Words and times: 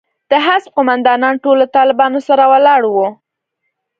د 0.31 0.33
حزب 0.45 0.69
قومندانان 0.75 1.35
ټول 1.43 1.55
له 1.61 1.67
طالبانو 1.77 2.19
سره 2.27 2.43
ولاړ 2.51 2.81
وو. 2.87 3.07